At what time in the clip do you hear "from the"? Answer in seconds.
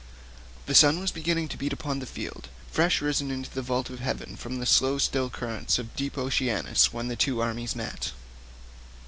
4.35-4.65